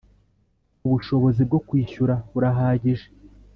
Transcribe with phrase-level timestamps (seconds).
[0.85, 3.07] ubushobozi bwo kwishyura burahagije.